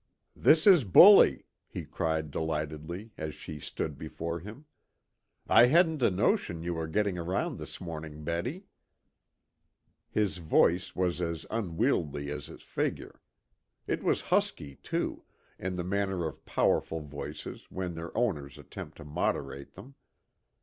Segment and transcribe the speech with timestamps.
[0.35, 4.65] "This is bully," he cried delightedly, as she stood before him.
[5.47, 8.65] "I hadn't a notion you were getting around this morning, Betty."
[10.09, 13.21] His voice was as unwieldy as his figure;
[13.85, 15.23] it was husky too,
[15.59, 19.93] in the manner of powerful voices when their owners attempt to moderate them.